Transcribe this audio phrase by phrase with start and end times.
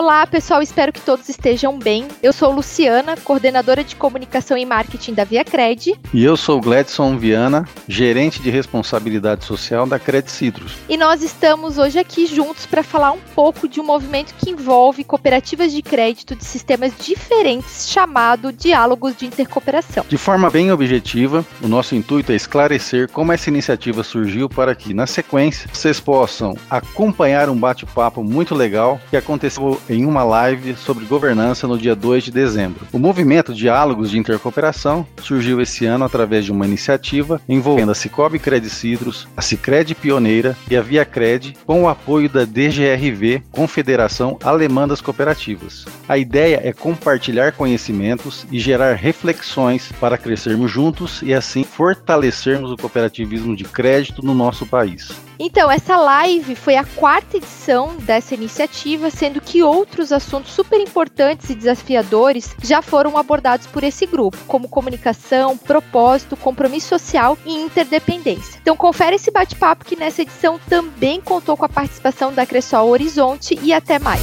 [0.00, 2.08] Olá, pessoal, espero que todos estejam bem.
[2.22, 5.94] Eu sou Luciana, coordenadora de comunicação e marketing da Via Cred.
[6.14, 10.78] E eu sou Gladson Viana, gerente de responsabilidade social da Cred Citrus.
[10.88, 15.04] E nós estamos hoje aqui juntos para falar um pouco de um movimento que envolve
[15.04, 20.06] cooperativas de crédito de sistemas diferentes chamado Diálogos de Intercooperação.
[20.08, 24.94] De forma bem objetiva, o nosso intuito é esclarecer como essa iniciativa surgiu para que,
[24.94, 31.04] na sequência, vocês possam acompanhar um bate-papo muito legal que aconteceu em uma live sobre
[31.04, 32.86] governança no dia 2 de dezembro.
[32.92, 38.38] O movimento Diálogos de Intercooperação surgiu esse ano através de uma iniciativa envolvendo a Cicobi
[38.38, 44.38] Cred Citrus, a Cicred Pioneira e a Via Cred, com o apoio da DGRV, Confederação
[44.44, 45.84] Alemã das Cooperativas.
[46.08, 52.76] A ideia é compartilhar conhecimentos e gerar reflexões para crescermos juntos e assim fortalecermos o
[52.76, 55.10] cooperativismo de crédito no nosso país.
[55.42, 59.79] Então, essa live foi a quarta edição dessa iniciativa, sendo que outros
[60.12, 66.88] assuntos super importantes e desafiadores já foram abordados por esse grupo, como comunicação, propósito, compromisso
[66.88, 68.58] social e interdependência.
[68.60, 73.58] Então, confere esse bate-papo que nessa edição também contou com a participação da Cressol Horizonte
[73.62, 74.22] e até mais.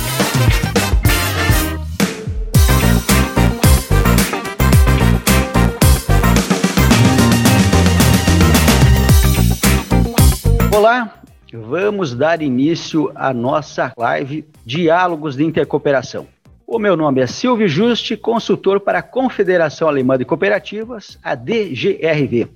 [11.53, 16.28] Vamos dar início à nossa live Diálogos de Intercooperação.
[16.66, 22.50] O meu nome é Silvio Juste, consultor para a Confederação Alemã de Cooperativas, a DGRV.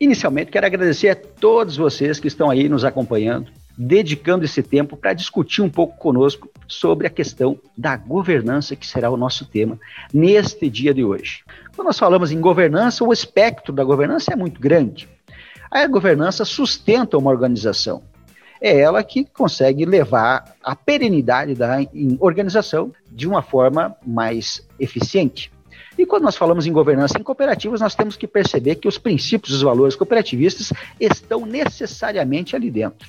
[0.00, 5.12] Inicialmente, quero agradecer a todos vocês que estão aí nos acompanhando, dedicando esse tempo para
[5.12, 9.78] discutir um pouco conosco sobre a questão da governança, que será o nosso tema
[10.14, 11.42] neste dia de hoje.
[11.76, 15.08] Quando nós falamos em governança, o espectro da governança é muito grande.
[15.70, 18.02] A governança sustenta uma organização.
[18.60, 21.78] É ela que consegue levar a perenidade da
[22.20, 25.52] organização de uma forma mais eficiente.
[25.96, 29.54] E quando nós falamos em governança em cooperativas, nós temos que perceber que os princípios
[29.54, 33.08] os valores cooperativistas estão necessariamente ali dentro.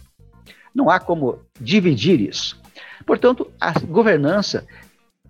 [0.74, 2.60] Não há como dividir isso.
[3.06, 4.66] Portanto, a governança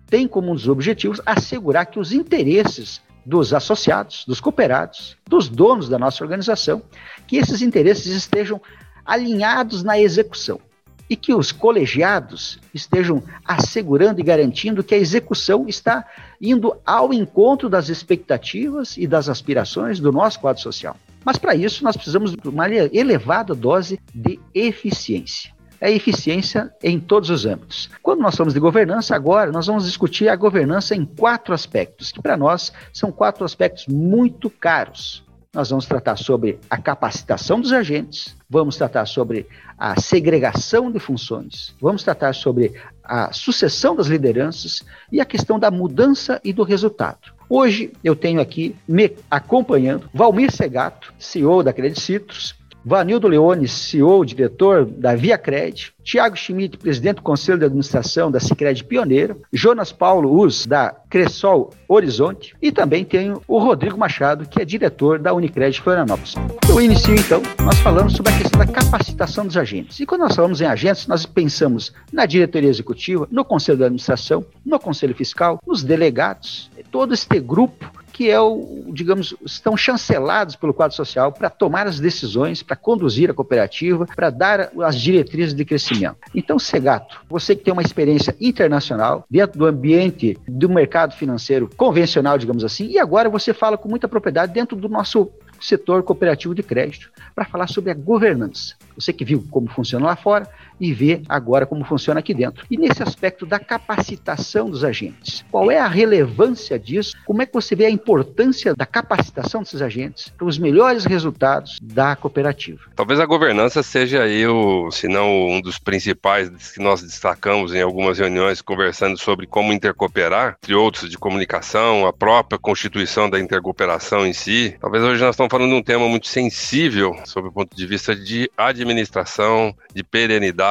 [0.06, 5.88] tem como um dos objetivos assegurar que os interesses dos associados, dos cooperados, dos donos
[5.88, 6.82] da nossa organização,
[7.26, 8.60] que esses interesses estejam
[9.04, 10.60] alinhados na execução
[11.08, 16.06] e que os colegiados estejam assegurando e garantindo que a execução está
[16.40, 20.96] indo ao encontro das expectativas e das aspirações do nosso quadro social.
[21.24, 27.30] Mas para isso nós precisamos de uma elevada dose de eficiência é eficiência em todos
[27.30, 27.88] os âmbitos.
[28.02, 32.20] Quando nós falamos de governança, agora nós vamos discutir a governança em quatro aspectos, que
[32.20, 35.24] para nós são quatro aspectos muito caros.
[35.52, 41.74] Nós vamos tratar sobre a capacitação dos agentes, vamos tratar sobre a segregação de funções,
[41.80, 42.72] vamos tratar sobre
[43.02, 47.32] a sucessão das lideranças e a questão da mudança e do resultado.
[47.48, 54.24] Hoje eu tenho aqui me acompanhando Valmir Segato, CEO da Credit Citrus, Vanildo Leone, CEO,
[54.24, 59.92] diretor da Via Cred, Tiago Schmidt, presidente do Conselho de Administração da Cicred Pioneira, Jonas
[59.92, 65.34] Paulo Uz, da Cressol Horizonte, e também tenho o Rodrigo Machado, que é diretor da
[65.34, 66.34] Unicred Florianópolis.
[66.68, 70.00] Eu inicio então, nós falamos sobre a questão da capacitação dos agentes.
[70.00, 74.44] E quando nós falamos em agentes, nós pensamos na diretoria executiva, no Conselho de Administração,
[74.64, 80.74] no Conselho Fiscal, nos delegados, todo este grupo que é o, digamos, estão chancelados pelo
[80.74, 85.64] quadro social para tomar as decisões, para conduzir a cooperativa, para dar as diretrizes de
[85.64, 86.18] crescimento.
[86.34, 92.36] Então, Segato, você que tem uma experiência internacional dentro do ambiente do mercado financeiro convencional,
[92.36, 96.62] digamos assim, e agora você fala com muita propriedade dentro do nosso setor cooperativo de
[96.62, 98.74] crédito para falar sobre a governança.
[98.94, 100.46] Você que viu como funciona lá fora
[100.80, 102.64] e vê agora como funciona aqui dentro.
[102.70, 107.16] E nesse aspecto da capacitação dos agentes, qual é a relevância disso?
[107.26, 111.78] Como é que você vê a importância da capacitação desses agentes para os melhores resultados
[111.82, 112.80] da cooperativa?
[112.96, 117.82] Talvez a governança seja aí, o, se não um dos principais que nós destacamos em
[117.82, 124.26] algumas reuniões conversando sobre como intercooperar, entre outros de comunicação, a própria constituição da intercooperação
[124.26, 124.76] em si.
[124.80, 128.14] Talvez hoje nós estamos falando de um tema muito sensível sob o ponto de vista
[128.14, 130.69] de administração, de perenidade.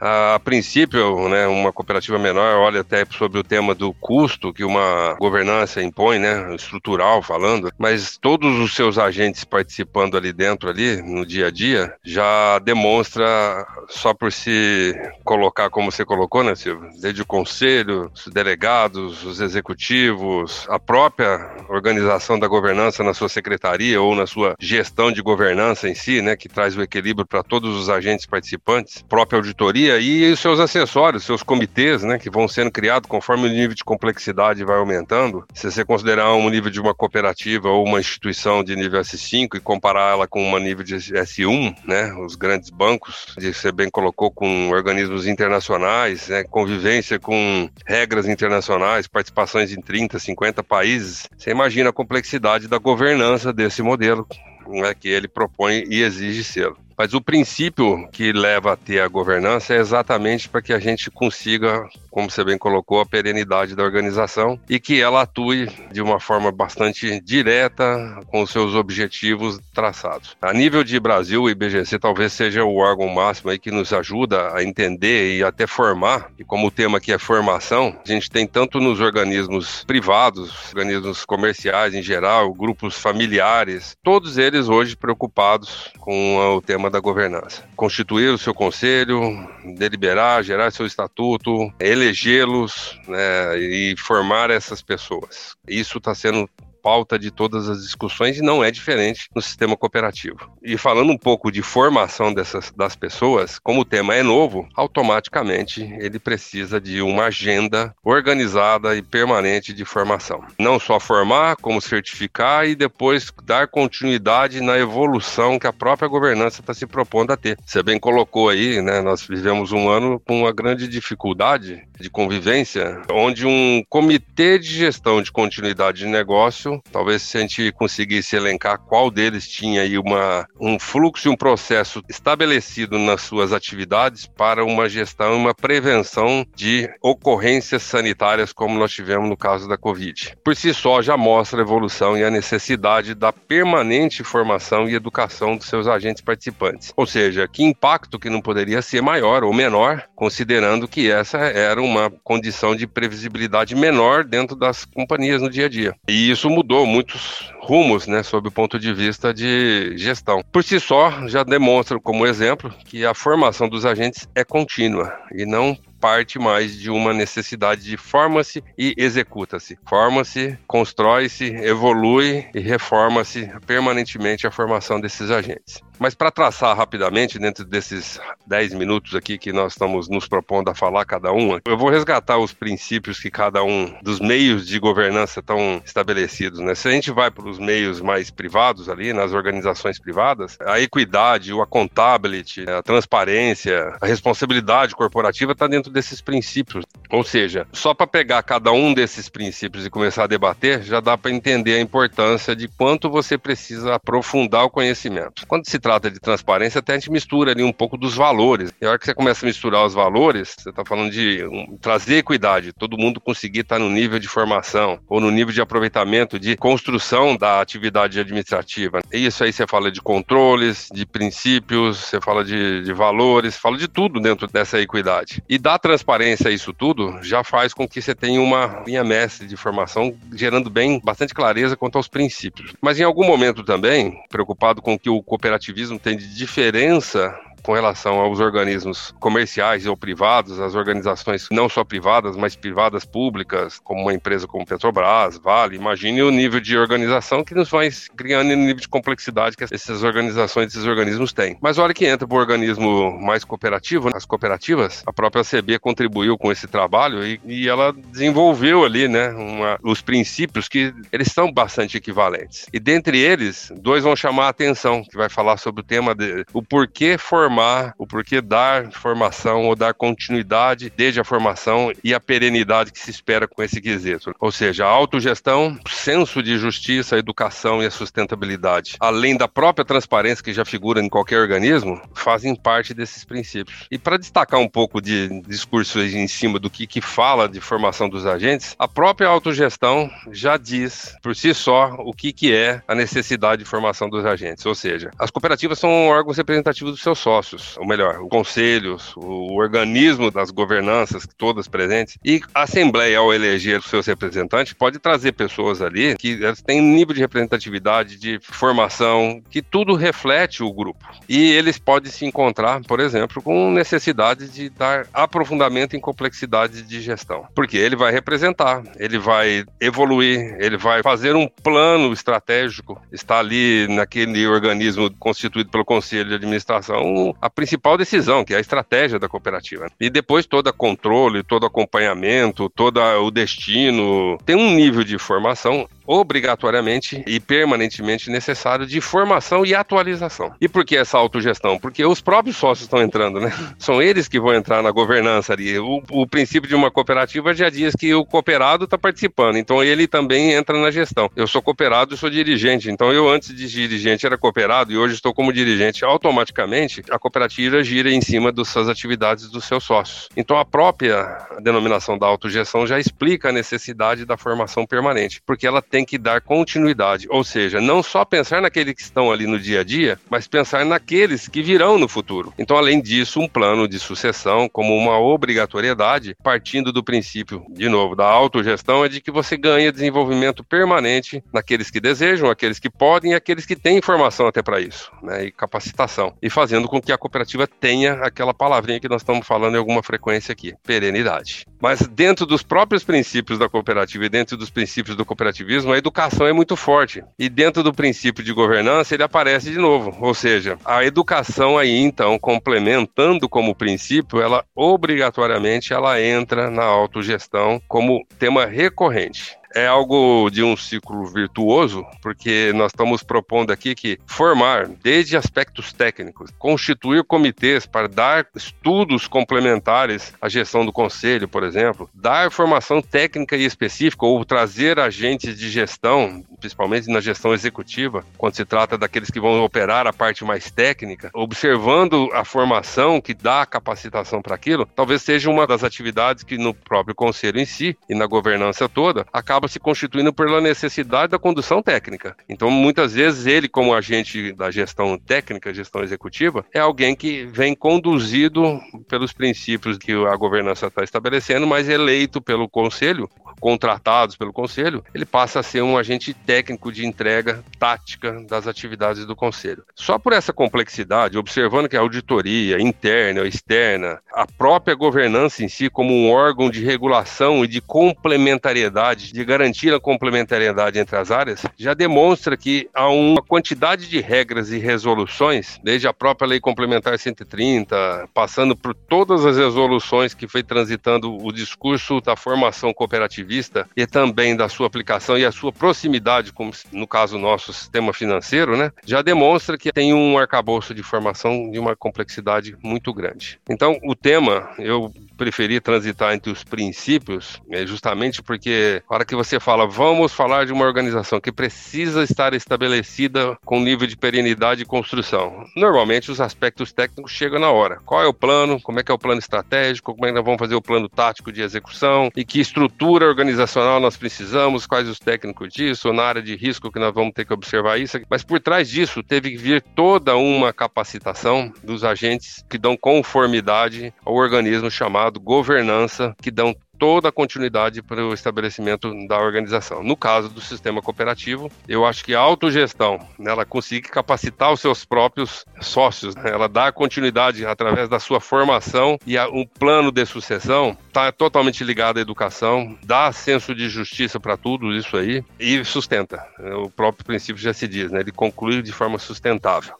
[0.00, 4.64] A, a princípio, né, uma cooperativa menor olha até sobre o tema do custo que
[4.64, 11.00] uma governança impõe, né, estrutural falando, mas todos os seus agentes participando ali dentro, ali
[11.02, 16.90] no dia a dia, já demonstra só por se colocar como você colocou, né, Silvio?
[17.00, 24.00] Desde o conselho, os delegados, os executivos, a própria organização da governança na sua secretaria
[24.00, 27.76] ou na sua gestão de governança em si, né, que traz o equilíbrio para todos
[27.76, 33.08] os agentes participantes, própria auditoria e seus acessórios, seus comitês, né, que vão sendo criados
[33.08, 35.44] conforme o nível de complexidade vai aumentando.
[35.54, 39.60] Se você considerar um nível de uma cooperativa ou uma instituição de nível S5 e
[39.60, 44.70] comparar ela com uma nível de S1, né, os grandes bancos, você bem colocou, com
[44.70, 51.92] organismos internacionais, né, convivência com regras internacionais, participações em 30, 50 países, você imagina a
[51.92, 54.26] complexidade da governança desse modelo
[54.68, 56.72] né, que ele propõe e exige ser.
[56.98, 61.08] Mas o princípio que leva a ter a governança é exatamente para que a gente
[61.12, 66.18] consiga, como você bem colocou, a perenidade da organização e que ela atue de uma
[66.18, 70.36] forma bastante direta com os seus objetivos traçados.
[70.42, 74.52] A nível de Brasil, o IBGC talvez seja o órgão máximo aí que nos ajuda
[74.52, 78.48] a entender e até formar, e como o tema aqui é formação, a gente tem
[78.48, 86.56] tanto nos organismos privados, organismos comerciais em geral, grupos familiares, todos eles hoje preocupados com
[86.56, 87.62] o tema da governança.
[87.76, 91.72] Constituir o seu conselho, deliberar, gerar seu estatuto,
[92.08, 95.54] elegê-los né, e formar essas pessoas.
[95.68, 96.48] Isso está sendo
[96.82, 100.50] pauta de todas as discussões e não é diferente no sistema cooperativo.
[100.62, 105.82] E falando um pouco de formação dessas das pessoas, como o tema é novo, automaticamente
[105.98, 110.42] ele precisa de uma agenda organizada e permanente de formação.
[110.58, 116.60] Não só formar, como certificar e depois dar continuidade na evolução que a própria governança
[116.60, 117.58] está se propondo a ter.
[117.64, 119.00] Você bem colocou aí, né?
[119.00, 125.22] Nós vivemos um ano com uma grande dificuldade de convivência, onde um comitê de gestão
[125.22, 130.46] de continuidade de negócio Talvez se a gente conseguisse elencar qual deles tinha aí uma,
[130.60, 136.46] um fluxo e um processo estabelecido nas suas atividades para uma gestão e uma prevenção
[136.54, 140.36] de ocorrências sanitárias como nós tivemos no caso da Covid.
[140.44, 145.56] Por si só já mostra a evolução e a necessidade da permanente formação e educação
[145.56, 146.92] dos seus agentes participantes.
[146.96, 151.80] Ou seja, que impacto que não poderia ser maior ou menor, considerando que essa era
[151.80, 151.87] uma
[152.22, 155.94] condição de previsibilidade menor dentro das companhias no dia a dia.
[156.08, 160.42] E isso mudou muitos rumos, né, sob o ponto de vista de gestão.
[160.50, 165.44] Por si só, já demonstra como exemplo que a formação dos agentes é contínua e
[165.44, 169.78] não parte mais de uma necessidade de forma-se e executa-se.
[169.86, 175.82] Forma-se, constrói-se, evolui e reforma-se permanentemente a formação desses agentes.
[175.98, 180.74] Mas para traçar rapidamente, dentro desses 10 minutos aqui que nós estamos nos propondo a
[180.74, 185.40] falar cada um, eu vou resgatar os princípios que cada um dos meios de governança
[185.40, 186.60] estão estabelecidos.
[186.60, 186.74] Né?
[186.74, 191.52] Se a gente vai para os meios mais privados ali, nas organizações privadas, a equidade,
[191.52, 196.84] o accountability, a transparência, a responsabilidade corporativa está dentro desses princípios.
[197.10, 201.18] Ou seja, só para pegar cada um desses princípios e começar a debater, já dá
[201.18, 205.46] para entender a importância de quanto você precisa aprofundar o conhecimento.
[205.46, 208.70] Quando se trata de transparência, até a gente mistura ali um pouco dos valores.
[208.78, 211.78] E a hora que você começa a misturar os valores, você está falando de um,
[211.78, 215.62] trazer equidade, todo mundo conseguir estar tá no nível de formação ou no nível de
[215.62, 219.00] aproveitamento, de construção da atividade administrativa.
[219.10, 223.78] E isso aí você fala de controles, de princípios, você fala de, de valores, fala
[223.78, 225.42] de tudo dentro dessa equidade.
[225.48, 229.46] E dar transparência a isso tudo já faz com que você tenha uma linha mestre
[229.46, 232.74] de formação gerando bem bastante clareza quanto aos princípios.
[232.78, 237.32] Mas em algum momento também, preocupado com que o cooperativismo tem de diferença
[237.62, 243.78] com relação aos organismos comerciais ou privados, as organizações não só privadas, mas privadas públicas,
[243.82, 245.76] como uma empresa como Petrobras, Vale.
[245.76, 250.02] Imagine o nível de organização que nos vai criando o nível de complexidade que essas
[250.02, 251.56] organizações, esses organismos têm.
[251.60, 256.36] Mas olha que entra para o organismo mais cooperativo, as cooperativas, a própria CB contribuiu
[256.38, 261.52] com esse trabalho e, e ela desenvolveu ali, né, uma, os princípios que eles são
[261.52, 262.66] bastante equivalentes.
[262.72, 266.44] E dentre eles, dois vão chamar a atenção, que vai falar sobre o tema de
[266.52, 272.12] o porquê formar formar, o porquê dar formação ou dar continuidade desde a formação e
[272.12, 274.34] a perenidade que se espera com esse quesito.
[274.38, 279.82] Ou seja, a autogestão, senso de justiça, a educação e a sustentabilidade, além da própria
[279.82, 283.86] transparência que já figura em qualquer organismo, fazem parte desses princípios.
[283.90, 288.10] E para destacar um pouco de discurso em cima do que, que fala de formação
[288.10, 292.94] dos agentes, a própria autogestão já diz por si só o que, que é a
[292.94, 294.66] necessidade de formação dos agentes.
[294.66, 298.96] Ou seja, as cooperativas são órgãos representativos do seu sócio sócios, ou melhor, o conselho,
[299.16, 304.98] o organismo das governanças, todas presentes, e a Assembleia, ao eleger os seus representantes, pode
[304.98, 310.72] trazer pessoas ali que têm um nível de representatividade, de formação, que tudo reflete o
[310.72, 311.04] grupo.
[311.28, 317.00] E eles podem se encontrar, por exemplo, com necessidade de dar aprofundamento em complexidade de
[317.00, 317.46] gestão.
[317.54, 323.86] Porque ele vai representar, ele vai evoluir, ele vai fazer um plano estratégico, está ali
[323.88, 329.28] naquele organismo constituído pelo Conselho de Administração a principal decisão, que é a estratégia da
[329.28, 329.90] cooperativa.
[330.00, 337.22] E depois todo controle, todo acompanhamento, todo o destino, tem um nível de formação obrigatoriamente
[337.26, 340.54] e permanentemente necessário de formação e atualização.
[340.58, 341.78] E por que essa autogestão?
[341.78, 343.52] Porque os próprios sócios estão entrando, né?
[343.78, 345.78] São eles que vão entrar na governança ali.
[345.78, 350.08] O, o princípio de uma cooperativa já diz que o cooperado está participando, então ele
[350.08, 351.30] também entra na gestão.
[351.36, 355.14] Eu sou cooperado e sou dirigente, então eu antes de dirigente era cooperado e hoje
[355.14, 356.04] estou como dirigente.
[356.04, 360.28] Automaticamente a cooperativa gira em cima das suas atividades dos seus sócios.
[360.34, 365.82] Então a própria denominação da autogestão já explica a necessidade da formação permanente, porque ela
[365.82, 369.58] tem tem que dar continuidade, ou seja, não só pensar naqueles que estão ali no
[369.58, 372.54] dia a dia, mas pensar naqueles que virão no futuro.
[372.56, 378.14] Então, além disso, um plano de sucessão como uma obrigatoriedade, partindo do princípio, de novo,
[378.14, 383.32] da autogestão, é de que você ganha desenvolvimento permanente naqueles que desejam, aqueles que podem
[383.32, 387.10] e aqueles que têm informação até para isso, né, e capacitação, e fazendo com que
[387.10, 391.66] a cooperativa tenha aquela palavrinha que nós estamos falando em alguma frequência aqui, perenidade.
[391.80, 396.46] Mas dentro dos próprios princípios da cooperativa e dentro dos princípios do cooperativismo, a educação
[396.46, 397.22] é muito forte.
[397.38, 400.16] E dentro do princípio de governança, ele aparece de novo.
[400.20, 407.80] Ou seja, a educação aí, então, complementando como princípio, ela obrigatoriamente ela entra na autogestão
[407.88, 414.18] como tema recorrente é algo de um ciclo virtuoso, porque nós estamos propondo aqui que
[414.26, 421.62] formar, desde aspectos técnicos, constituir comitês para dar estudos complementares à gestão do conselho, por
[421.62, 428.24] exemplo, dar formação técnica e específica ou trazer agentes de gestão, principalmente na gestão executiva,
[428.36, 433.34] quando se trata daqueles que vão operar a parte mais técnica, observando a formação que
[433.34, 437.66] dá a capacitação para aquilo, talvez seja uma das atividades que no próprio conselho em
[437.66, 442.36] si e na governança toda acaba acaba se constituindo pela necessidade da condução técnica.
[442.48, 447.74] Então, muitas vezes, ele, como agente da gestão técnica, gestão executiva, é alguém que vem
[447.74, 455.04] conduzido pelos princípios que a governança está estabelecendo, mas eleito pelo conselho, contratados pelo conselho,
[455.12, 459.84] ele passa a ser um agente técnico de entrega tática das atividades do conselho.
[459.94, 465.68] Só por essa complexidade, observando que a auditoria interna ou externa, a própria governança em
[465.68, 471.30] si como um órgão de regulação e de complementariedade, de garantir a complementariedade entre as
[471.30, 476.60] áreas, já demonstra que há uma quantidade de regras e resoluções, desde a própria Lei
[476.60, 483.88] Complementar 130, passando por todas as resoluções que foi transitando o discurso da formação cooperativista
[483.96, 488.76] e também da sua aplicação e a sua proximidade, como no caso nosso sistema financeiro,
[488.76, 493.58] né, já demonstra que tem um arcabouço de formação de uma complexidade muito grande.
[493.66, 499.37] Então, o tema, eu preferi transitar entre os princípios, é justamente porque a hora que
[499.38, 504.82] você fala, vamos falar de uma organização que precisa estar estabelecida com nível de perenidade
[504.82, 505.64] e construção.
[505.76, 508.00] Normalmente os aspectos técnicos chegam na hora.
[508.04, 508.82] Qual é o plano?
[508.82, 510.12] Como é que é o plano estratégico?
[510.12, 512.32] Como é que nós vamos fazer o plano tático de execução?
[512.34, 514.88] E que estrutura organizacional nós precisamos?
[514.88, 516.12] Quais os técnicos disso?
[516.12, 518.18] Na área de risco que nós vamos ter que observar isso?
[518.28, 524.12] Mas por trás disso teve que vir toda uma capacitação dos agentes que dão conformidade
[524.24, 530.02] ao organismo chamado governança, que dão toda a continuidade para o estabelecimento da organização.
[530.02, 534.80] No caso do sistema cooperativo, eu acho que a autogestão, né, ela consegue capacitar os
[534.80, 540.10] seus próprios sócios, né, ela dá continuidade através da sua formação e a, um plano
[540.10, 545.44] de sucessão está totalmente ligado à educação, dá senso de justiça para tudo isso aí
[545.58, 546.44] e sustenta.
[546.84, 549.94] O próprio princípio já se diz, né, ele conclui de forma sustentável.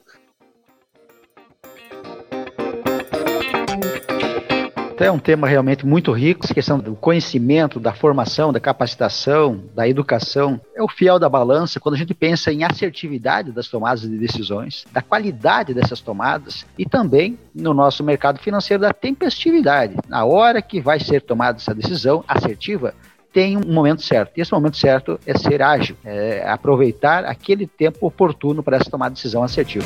[4.99, 9.87] É um tema realmente muito rico, essa questão do conhecimento, da formação, da capacitação, da
[9.87, 10.59] educação.
[10.75, 14.85] É o fiel da balança quando a gente pensa em assertividade das tomadas de decisões,
[14.91, 19.95] da qualidade dessas tomadas e também no nosso mercado financeiro da tempestividade.
[20.09, 22.93] Na hora que vai ser tomada essa decisão assertiva,
[23.31, 24.37] tem um momento certo.
[24.37, 29.11] E esse momento certo é ser ágil, é aproveitar aquele tempo oportuno para essa tomada
[29.11, 29.85] de decisão assertiva.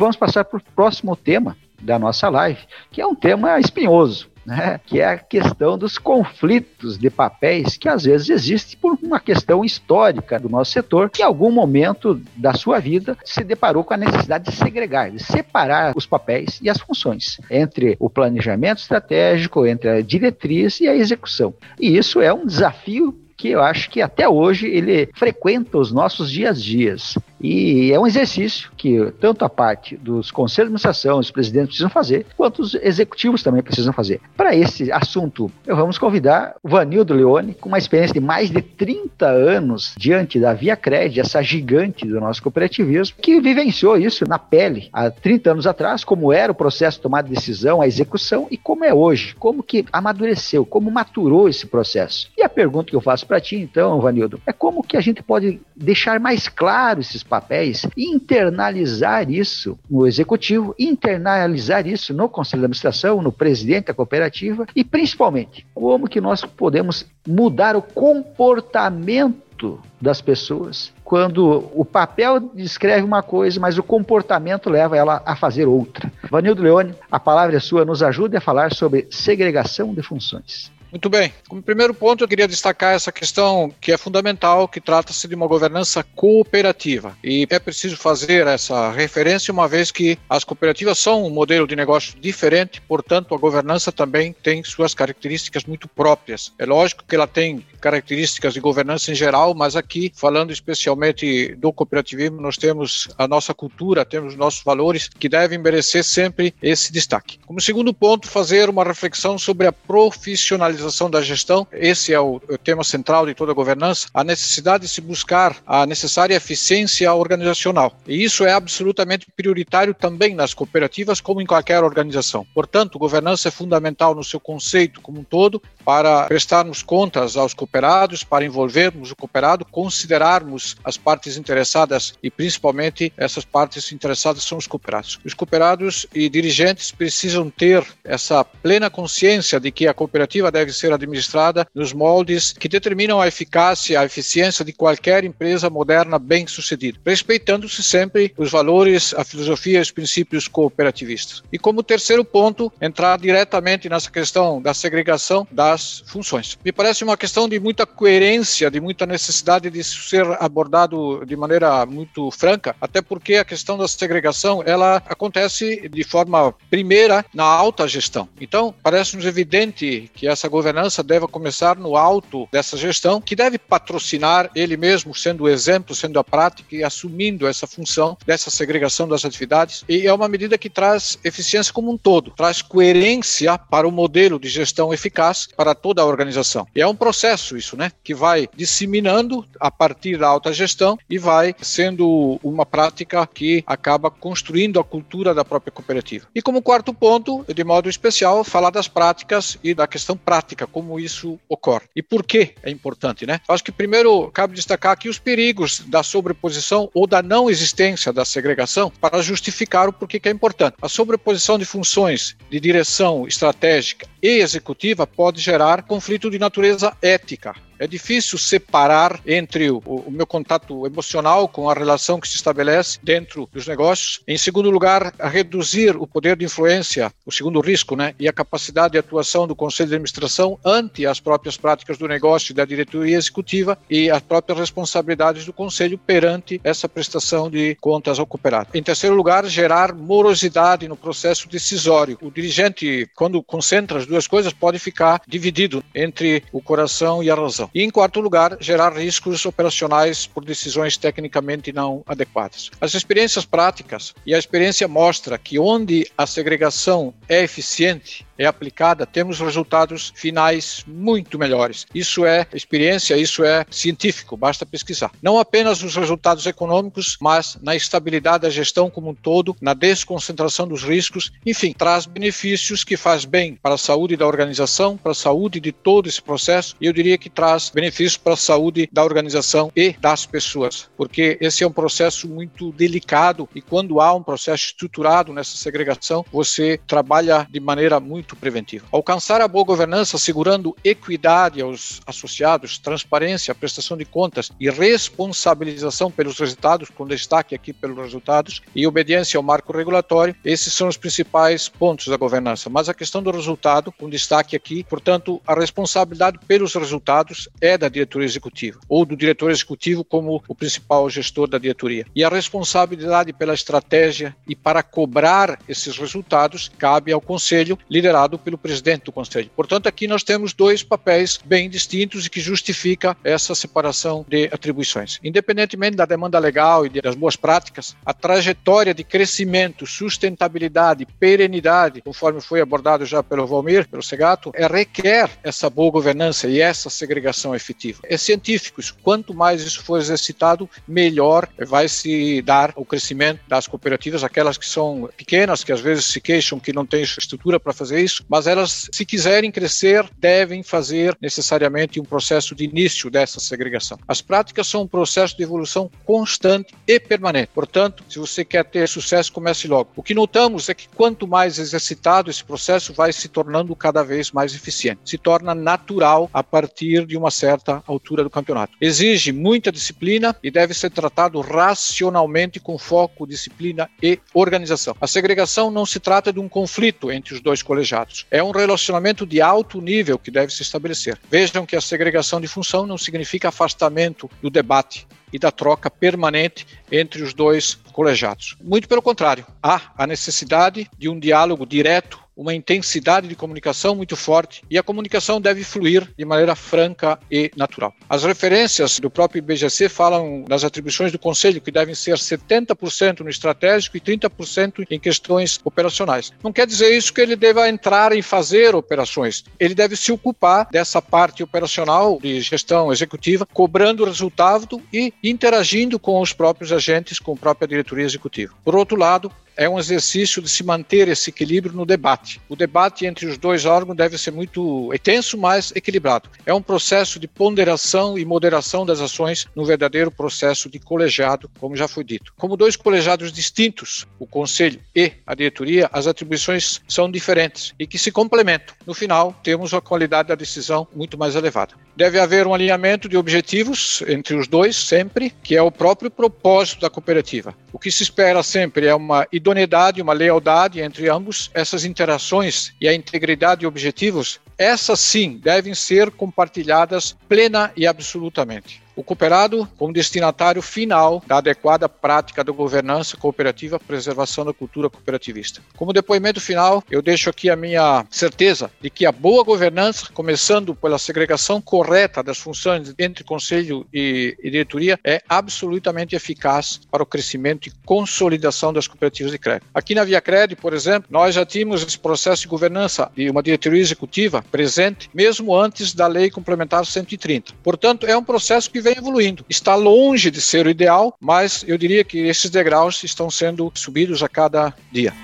[0.00, 4.30] Vamos passar para o próximo tema da nossa live, que é um tema espinhoso.
[4.46, 4.80] né?
[4.86, 9.62] que é a questão dos conflitos de papéis que às vezes existem por uma questão
[9.62, 13.98] histórica do nosso setor, que em algum momento da sua vida se deparou com a
[13.98, 19.90] necessidade de segregar, de separar os papéis e as funções entre o planejamento estratégico, entre
[19.90, 21.52] a diretriz e a execução.
[21.78, 26.30] E isso é um desafio que eu acho que até hoje ele frequenta os nossos
[26.30, 27.18] dias a dias.
[27.40, 31.90] E é um exercício que tanto a parte dos conselhos de administração, os presidentes precisam
[31.90, 34.20] fazer, quanto os executivos também precisam fazer.
[34.36, 39.26] Para esse assunto, vamos convidar o Vanildo Leone, com uma experiência de mais de 30
[39.26, 44.88] anos diante da Via Cred, essa gigante do nosso cooperativismo, que vivenciou isso na pele
[44.92, 48.56] há 30 anos atrás, como era o processo de tomada de decisão, a execução e
[48.56, 52.30] como é hoje, como que amadureceu, como maturou esse processo.
[52.36, 55.22] E a pergunta que eu faço para ti, então, Vanildo, é como que a gente
[55.22, 62.64] pode deixar mais claro esses papéis internalizar isso no executivo, internalizar isso no conselho de
[62.66, 70.20] administração, no presidente da cooperativa e principalmente como que nós podemos mudar o comportamento das
[70.20, 76.10] pessoas quando o papel descreve uma coisa, mas o comportamento leva ela a fazer outra.
[76.30, 80.72] Vanildo Leone, a palavra é sua, nos ajude a falar sobre segregação de funções.
[80.90, 81.32] Muito bem.
[81.48, 85.46] Como primeiro ponto, eu queria destacar essa questão que é fundamental, que trata-se de uma
[85.46, 87.16] governança cooperativa.
[87.22, 91.76] E é preciso fazer essa referência, uma vez que as cooperativas são um modelo de
[91.76, 96.52] negócio diferente, portanto, a governança também tem suas características muito próprias.
[96.58, 101.72] É lógico que ela tem características de governança em geral, mas aqui, falando especialmente do
[101.72, 107.38] cooperativismo, nós temos a nossa cultura, temos nossos valores que devem merecer sempre esse destaque.
[107.46, 110.79] Como segundo ponto, fazer uma reflexão sobre a profissionalização
[111.10, 111.66] da gestão.
[111.72, 115.56] Esse é o, o tema central de toda a governança, a necessidade de se buscar
[115.66, 117.92] a necessária eficiência organizacional.
[118.06, 122.46] E isso é absolutamente prioritário também nas cooperativas, como em qualquer organização.
[122.54, 128.22] Portanto, governança é fundamental no seu conceito como um todo para prestarmos contas aos cooperados,
[128.22, 134.66] para envolvermos o cooperado, considerarmos as partes interessadas e principalmente essas partes interessadas são os
[134.66, 135.18] cooperados.
[135.24, 140.92] Os cooperados e dirigentes precisam ter essa plena consciência de que a cooperativa deve ser
[140.92, 147.82] administrada nos moldes que determinam a eficácia, a eficiência de qualquer empresa moderna bem-sucedida, respeitando-se
[147.82, 151.42] sempre os valores, a filosofia e os princípios cooperativistas.
[151.52, 156.58] E como terceiro ponto, entrar diretamente nessa questão da segregação das funções.
[156.64, 161.84] Me parece uma questão de muita coerência, de muita necessidade de ser abordado de maneira
[161.86, 167.86] muito franca, até porque a questão da segregação ela acontece de forma primeira na alta
[167.88, 168.28] gestão.
[168.40, 174.50] Então, parece-nos evidente que essa governança deve começar no alto dessa gestão, que deve patrocinar
[174.54, 179.24] ele mesmo, sendo o exemplo, sendo a prática e assumindo essa função dessa segregação das
[179.24, 179.84] atividades.
[179.88, 184.38] E é uma medida que traz eficiência como um todo, traz coerência para o modelo
[184.38, 186.66] de gestão eficaz para toda a organização.
[186.74, 187.90] E é um processo isso, né?
[188.04, 194.10] Que vai disseminando a partir da alta gestão e vai sendo uma prática que acaba
[194.10, 196.26] construindo a cultura da própria cooperativa.
[196.34, 200.98] E como quarto ponto, de modo especial, falar das práticas e da questão prática, como
[200.98, 201.86] isso ocorre.
[201.94, 203.40] E por que é importante, né?
[203.48, 208.24] Acho que primeiro cabe destacar aqui os perigos da sobreposição ou da não existência da
[208.24, 210.76] segregação para justificar o porquê que é importante.
[210.80, 217.54] A sobreposição de funções de direção estratégica e executiva pode gerar conflito de natureza ética
[217.80, 222.98] é difícil separar entre o, o, meu contato emocional com a relação que se estabelece
[223.02, 224.20] dentro dos negócios.
[224.28, 228.92] Em segundo lugar, reduzir o poder de influência, o segundo risco, né, e a capacidade
[228.92, 233.78] de atuação do conselho de administração ante as próprias práticas do negócio da diretoria executiva
[233.88, 238.68] e as próprias responsabilidades do conselho perante essa prestação de contas ao cooperado.
[238.74, 242.18] Em terceiro lugar, gerar morosidade no processo decisório.
[242.20, 247.34] O dirigente, quando concentra as duas coisas, pode ficar dividido entre o coração e a
[247.34, 247.69] razão.
[247.74, 252.70] E, em quarto lugar, gerar riscos operacionais por decisões tecnicamente não adequadas.
[252.80, 259.04] As experiências práticas e a experiência mostra que onde a segregação é eficiente, é aplicada,
[259.04, 261.86] temos resultados finais muito melhores.
[261.94, 265.12] Isso é experiência, isso é científico, basta pesquisar.
[265.20, 270.66] Não apenas os resultados econômicos, mas na estabilidade da gestão como um todo, na desconcentração
[270.66, 275.14] dos riscos, enfim, traz benefícios que faz bem para a saúde da organização, para a
[275.14, 279.04] saúde de todo esse processo, e eu diria que traz benefícios para a saúde da
[279.04, 284.22] organização e das pessoas, porque esse é um processo muito delicado e quando há um
[284.22, 288.86] processo estruturado nessa segregação, você trabalha de maneira muito muito preventiva.
[288.92, 296.38] Alcançar a boa governança assegurando equidade aos associados, transparência, prestação de contas e responsabilização pelos
[296.38, 301.68] resultados, com destaque aqui pelos resultados, e obediência ao marco regulatório, esses são os principais
[301.68, 302.70] pontos da governança.
[302.70, 307.88] Mas a questão do resultado, com destaque aqui, portanto, a responsabilidade pelos resultados é da
[307.88, 312.06] diretoria executiva, ou do diretor executivo como o principal gestor da diretoria.
[312.14, 318.58] E a responsabilidade pela estratégia e para cobrar esses resultados cabe ao conselho, liderado pelo
[318.58, 319.50] presidente do conselho.
[319.54, 325.18] Portanto, aqui nós temos dois papéis bem distintos e que justifica essa separação de atribuições.
[325.22, 332.40] Independentemente da demanda legal e das boas práticas, a trajetória de crescimento, sustentabilidade, perenidade, conforme
[332.40, 337.54] foi abordado já pelo Valmir, pelo Segato, é, requer essa boa governança e essa segregação
[337.54, 338.00] efetiva.
[338.04, 344.24] É científico, quanto mais isso for exercitado, melhor vai se dar o crescimento das cooperativas,
[344.24, 348.00] aquelas que são pequenas, que às vezes se queixam que não têm estrutura para fazer
[348.00, 353.98] isso, mas elas, se quiserem crescer, devem fazer necessariamente um processo de início dessa segregação.
[354.06, 357.50] As práticas são um processo de evolução constante e permanente.
[357.54, 359.90] Portanto, se você quer ter sucesso, comece logo.
[359.96, 364.30] O que notamos é que quanto mais exercitado esse processo vai se tornando cada vez
[364.30, 365.00] mais eficiente.
[365.04, 368.76] Se torna natural a partir de uma certa altura do campeonato.
[368.80, 374.96] Exige muita disciplina e deve ser tratado racionalmente com foco, disciplina e organização.
[375.00, 377.89] A segregação não se trata de um conflito entre os dois colegiados.
[378.30, 381.18] É um relacionamento de alto nível que deve se estabelecer.
[381.30, 386.66] Vejam que a segregação de função não significa afastamento do debate e da troca permanente
[386.90, 388.56] entre os dois colegiados.
[388.60, 394.16] Muito pelo contrário, há a necessidade de um diálogo direto uma intensidade de comunicação muito
[394.16, 397.94] forte e a comunicação deve fluir de maneira franca e natural.
[398.08, 403.28] As referências do próprio IBGC falam das atribuições do Conselho, que devem ser 70% no
[403.28, 406.32] estratégico e 30% em questões operacionais.
[406.42, 409.44] Não quer dizer isso que ele deva entrar em fazer operações.
[409.58, 415.98] Ele deve se ocupar dessa parte operacional de gestão executiva, cobrando o resultado e interagindo
[415.98, 418.54] com os próprios agentes, com a própria diretoria executiva.
[418.64, 422.40] Por outro lado, é um exercício de se manter esse equilíbrio no debate.
[422.48, 426.30] O debate entre os dois órgãos deve ser muito intenso, mas equilibrado.
[426.46, 431.76] É um processo de ponderação e moderação das ações no verdadeiro processo de colegiado, como
[431.76, 432.32] já foi dito.
[432.38, 437.98] Como dois colegiados distintos, o conselho e a diretoria, as atribuições são diferentes e que
[437.98, 438.74] se complementam.
[438.86, 441.74] No final, temos a qualidade da decisão muito mais elevada.
[441.94, 446.80] Deve haver um alinhamento de objetivos entre os dois, sempre, que é o próprio propósito
[446.80, 447.54] da cooperativa.
[447.72, 451.50] O que se espera sempre é uma idoneidade, uma lealdade entre ambos.
[451.54, 458.79] Essas interações e a integridade de objetivos, essas sim devem ser compartilhadas plena e absolutamente
[459.00, 465.62] o cooperado como destinatário final da adequada prática da governança cooperativa, preservação da cultura cooperativista.
[465.74, 470.74] Como depoimento final, eu deixo aqui a minha certeza de que a boa governança, começando
[470.74, 477.68] pela segregação correta das funções entre conselho e, diretoria, é absolutamente eficaz para o crescimento
[477.68, 479.66] e consolidação das cooperativas de crédito.
[479.72, 480.22] Aqui na Via
[480.60, 485.56] por exemplo, nós já tínhamos esse processo de governança de uma diretoria executiva presente mesmo
[485.56, 487.54] antes da lei complementar 130.
[487.62, 489.44] Portanto, é um processo que vem vem evoluindo.
[489.48, 494.22] Está longe de ser o ideal, mas eu diria que esses degraus estão sendo subidos
[494.22, 495.14] a cada dia.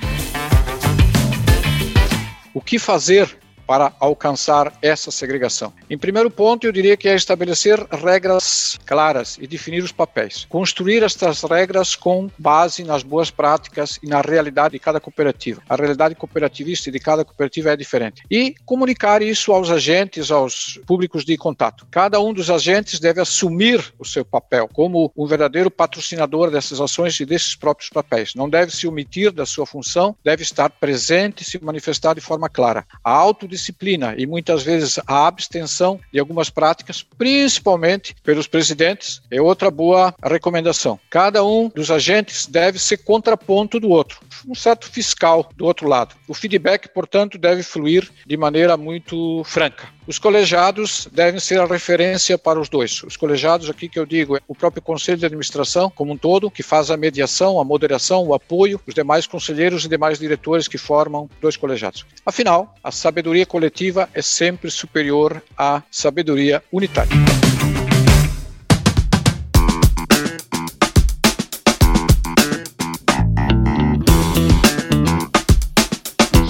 [2.55, 5.73] O que fazer para alcançar essa segregação?
[5.91, 10.47] Em primeiro ponto, eu diria que é estabelecer regras claras e definir os papéis.
[10.49, 15.63] Construir estas regras com base nas boas práticas e na realidade de cada cooperativa.
[15.69, 18.23] A realidade cooperativista de cada cooperativa é diferente.
[18.31, 21.87] E comunicar isso aos agentes, aos públicos de contato.
[21.91, 27.19] Cada um dos agentes deve assumir o seu papel como um verdadeiro patrocinador dessas ações
[27.21, 28.35] e desses próprios papéis.
[28.35, 32.49] Não deve se omitir da sua função, deve estar presente e se manifestar de forma
[32.49, 32.87] clara.
[33.03, 39.41] A autodisciplina disciplina e muitas vezes a abstenção de algumas práticas, principalmente pelos presidentes, é
[39.41, 40.99] outra boa recomendação.
[41.11, 46.15] Cada um dos agentes deve ser contraponto do outro, um certo fiscal do outro lado.
[46.29, 49.97] O feedback, portanto, deve fluir de maneira muito franca.
[50.07, 53.03] Os colegiados devem ser a referência para os dois.
[53.03, 56.49] Os colegiados, aqui que eu digo, é o próprio conselho de administração como um todo,
[56.49, 60.79] que faz a mediação, a moderação, o apoio, os demais conselheiros e demais diretores que
[60.79, 62.07] formam dois colegiados.
[62.25, 67.13] Afinal, a sabedoria coletiva é sempre superior à sabedoria unitária.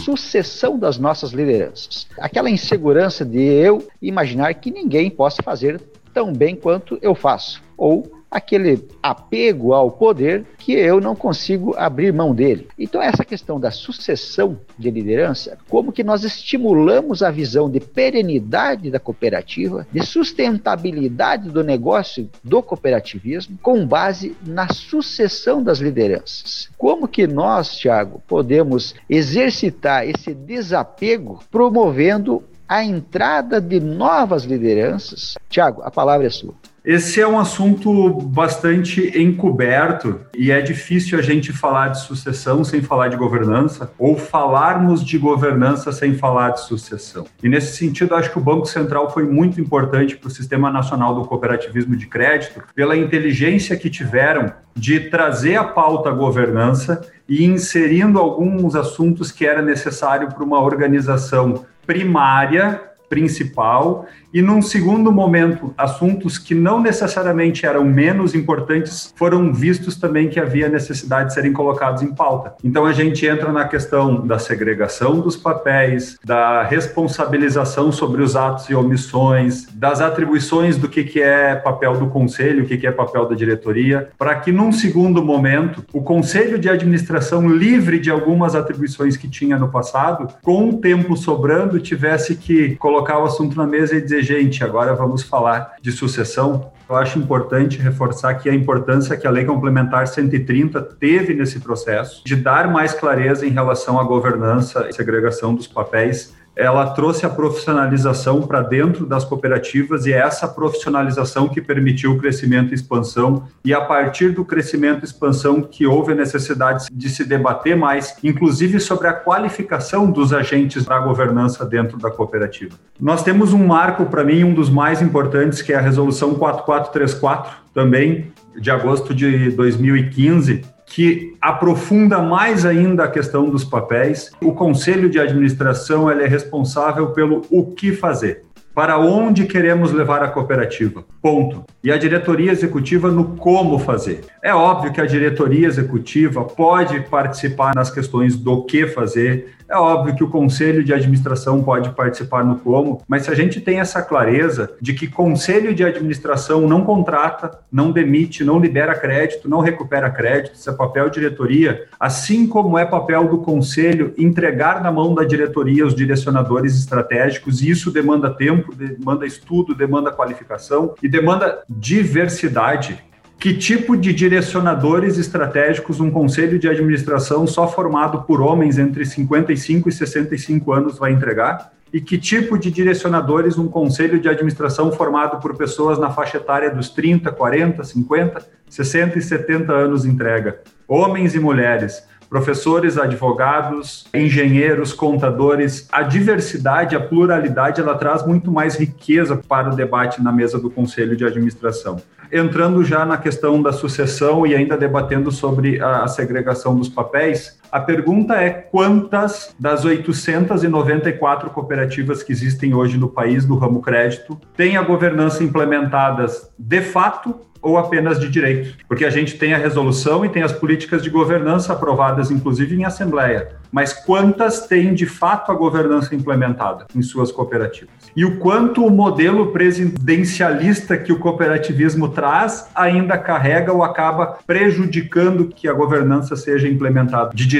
[0.06, 2.06] sucessão das nossas lideranças.
[2.18, 5.80] Aquela insegurança de eu imaginar que ninguém possa fazer
[6.14, 7.62] tão bem quanto eu faço.
[7.76, 12.68] Ou aquele apego ao poder que eu não consigo abrir mão dele.
[12.78, 18.90] Então essa questão da sucessão de liderança, como que nós estimulamos a visão de perenidade
[18.90, 26.68] da cooperativa, de sustentabilidade do negócio do cooperativismo com base na sucessão das lideranças.
[26.76, 35.34] Como que nós, Tiago, podemos exercitar esse desapego promovendo a entrada de novas lideranças?
[35.48, 36.54] Tiago, a palavra é sua.
[36.86, 42.80] Esse é um assunto bastante encoberto e é difícil a gente falar de sucessão sem
[42.80, 47.26] falar de governança ou falarmos de governança sem falar de sucessão.
[47.42, 51.12] E nesse sentido, acho que o Banco Central foi muito importante para o Sistema Nacional
[51.12, 58.20] do Cooperativismo de Crédito pela inteligência que tiveram de trazer a pauta governança e inserindo
[58.20, 66.36] alguns assuntos que era necessário para uma organização primária principal e num segundo momento, assuntos
[66.36, 72.02] que não necessariamente eram menos importantes foram vistos também que havia necessidade de serem colocados
[72.02, 72.54] em pauta.
[72.62, 78.68] Então a gente entra na questão da segregação dos papéis, da responsabilização sobre os atos
[78.68, 82.92] e omissões, das atribuições do que, que é papel do conselho, o que, que é
[82.92, 88.54] papel da diretoria, para que num segundo momento o conselho de administração livre de algumas
[88.54, 93.66] atribuições que tinha no passado, com o tempo sobrando, tivesse que colocar o assunto na
[93.66, 96.72] mesa e dizer gente, agora vamos falar de sucessão.
[96.88, 102.22] Eu acho importante reforçar aqui a importância que a Lei Complementar 130 teve nesse processo
[102.24, 107.28] de dar mais clareza em relação à governança e segregação dos papéis ela trouxe a
[107.28, 113.44] profissionalização para dentro das cooperativas e é essa profissionalização que permitiu o crescimento e expansão
[113.62, 118.16] e a partir do crescimento e expansão que houve a necessidade de se debater mais,
[118.24, 122.74] inclusive sobre a qualificação dos agentes da governança dentro da cooperativa.
[122.98, 127.52] Nós temos um marco para mim um dos mais importantes que é a resolução 4434
[127.74, 134.30] também de agosto de 2015 que aprofunda mais ainda a questão dos papéis.
[134.40, 138.46] O conselho de administração é responsável pelo o que fazer.
[138.76, 141.02] Para onde queremos levar a cooperativa?
[141.22, 141.64] Ponto.
[141.82, 144.20] E a diretoria executiva no como fazer.
[144.42, 150.14] É óbvio que a diretoria executiva pode participar nas questões do que fazer, é óbvio
[150.14, 154.02] que o conselho de administração pode participar no como, mas se a gente tem essa
[154.02, 160.10] clareza de que conselho de administração não contrata, não demite, não libera crédito, não recupera
[160.10, 165.24] crédito, isso é papel diretoria, assim como é papel do conselho entregar na mão da
[165.24, 173.04] diretoria os direcionadores estratégicos, e isso demanda tempo, demanda estudo, demanda qualificação e demanda diversidade
[173.46, 179.88] que tipo de direcionadores estratégicos um conselho de administração só formado por homens entre 55
[179.88, 181.72] e 65 anos vai entregar?
[181.92, 186.72] E que tipo de direcionadores um conselho de administração formado por pessoas na faixa etária
[186.72, 190.62] dos 30, 40, 50, 60 e 70 anos entrega?
[190.88, 195.88] Homens e mulheres professores, advogados, engenheiros, contadores.
[195.92, 200.70] A diversidade, a pluralidade, ela traz muito mais riqueza para o debate na mesa do
[200.70, 202.00] conselho de administração.
[202.32, 207.80] Entrando já na questão da sucessão e ainda debatendo sobre a segregação dos papéis, a
[207.80, 214.76] pergunta é quantas das 894 cooperativas que existem hoje no país do ramo crédito têm
[214.76, 217.34] a governança implementadas de fato
[217.66, 221.10] ou apenas de direito, porque a gente tem a resolução e tem as políticas de
[221.10, 223.56] governança aprovadas, inclusive em assembleia.
[223.72, 227.94] Mas quantas têm de fato a governança implementada em suas cooperativas?
[228.16, 235.48] E o quanto o modelo presidencialista que o cooperativismo traz ainda carrega ou acaba prejudicando
[235.48, 237.55] que a governança seja implementada de direito,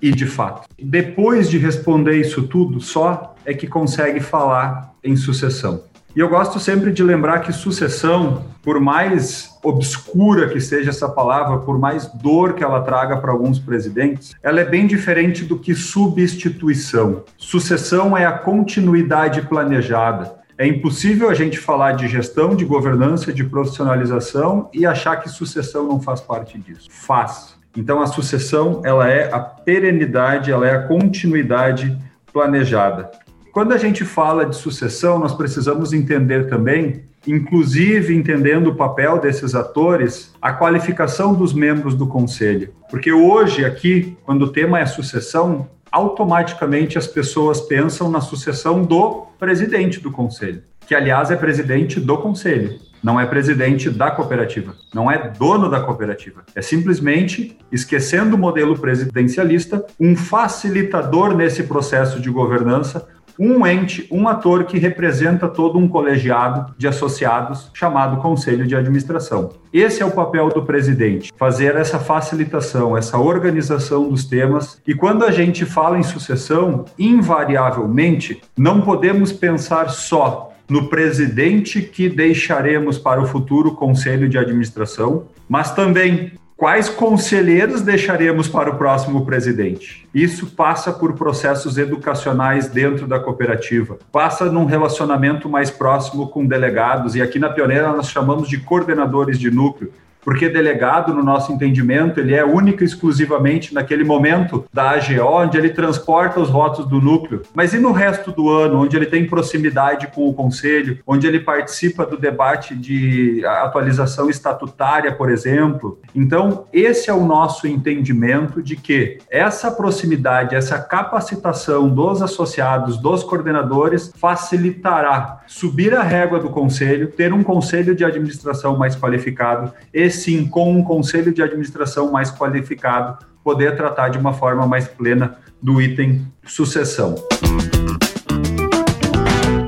[0.00, 0.68] e de fato.
[0.78, 5.82] Depois de responder isso tudo, só é que consegue falar em sucessão.
[6.14, 11.58] E eu gosto sempre de lembrar que sucessão, por mais obscura que seja essa palavra,
[11.58, 15.72] por mais dor que ela traga para alguns presidentes, ela é bem diferente do que
[15.72, 17.22] substituição.
[17.36, 20.40] Sucessão é a continuidade planejada.
[20.58, 25.86] É impossível a gente falar de gestão, de governança, de profissionalização e achar que sucessão
[25.86, 26.88] não faz parte disso.
[26.90, 27.59] Faz.
[27.76, 31.96] Então a sucessão, ela é a perenidade, ela é a continuidade
[32.32, 33.10] planejada.
[33.52, 39.54] Quando a gente fala de sucessão, nós precisamos entender também, inclusive entendendo o papel desses
[39.54, 42.72] atores, a qualificação dos membros do conselho.
[42.88, 49.26] Porque hoje, aqui, quando o tema é sucessão, automaticamente as pessoas pensam na sucessão do
[49.38, 55.10] presidente do conselho, que, aliás, é presidente do conselho não é presidente da cooperativa, não
[55.10, 56.42] é dono da cooperativa.
[56.54, 63.06] É simplesmente, esquecendo o modelo presidencialista, um facilitador nesse processo de governança
[63.42, 69.48] um ente, um ator que representa todo um colegiado de associados chamado Conselho de Administração.
[69.72, 74.78] Esse é o papel do presidente, fazer essa facilitação, essa organização dos temas.
[74.86, 82.08] E quando a gente fala em sucessão, invariavelmente, não podemos pensar só no presidente que
[82.08, 89.24] deixaremos para o futuro conselho de administração, mas também Quais conselheiros deixaremos para o próximo
[89.24, 90.06] presidente?
[90.12, 97.16] Isso passa por processos educacionais dentro da cooperativa, passa num relacionamento mais próximo com delegados,
[97.16, 99.90] e aqui na Pioneira nós chamamos de coordenadores de núcleo,
[100.22, 105.56] porque delegado, no nosso entendimento, ele é único e exclusivamente naquele momento da AGO, onde
[105.56, 107.42] ele transporta os votos do núcleo.
[107.54, 111.40] Mas e no resto do ano, onde ele tem proximidade com o conselho, onde ele
[111.40, 115.98] participa do debate de atualização estatutária, por exemplo?
[116.14, 123.22] Então, esse é o nosso entendimento de que essa proximidade, essa capacitação dos associados, dos
[123.22, 129.72] coordenadores, facilitará subir a régua do conselho, ter um conselho de administração mais qualificado
[130.10, 135.38] sim, com um conselho de administração mais qualificado, poder tratar de uma forma mais plena
[135.62, 137.14] do item sucessão.